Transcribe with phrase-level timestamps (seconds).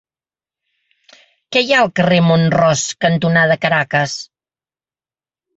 [1.57, 4.17] Què hi ha al carrer Mont-ros cantonada Caracas?